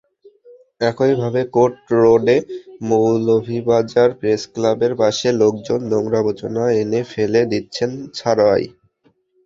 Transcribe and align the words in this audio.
একইভাবে 0.81 1.41
কোর্ট 1.55 1.75
রোডে 1.95 2.37
মৌলভীবাজার 2.87 4.09
প্রেসক্লাবের 4.19 4.93
পাশে 5.01 5.27
লোকজন 5.41 5.79
নোংরা-আবর্জনা 5.91 6.63
এনে 6.81 7.01
ফেলে 7.11 7.41
দিচ্ছেন 7.51 7.89
ছড়ায়। 8.17 8.67